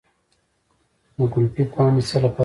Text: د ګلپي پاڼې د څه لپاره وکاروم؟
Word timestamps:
د 1.17 1.19
ګلپي 1.33 1.63
پاڼې 1.71 1.89
د 1.95 1.97
څه 2.07 2.15
لپاره 2.23 2.35
وکاروم؟ 2.35 2.39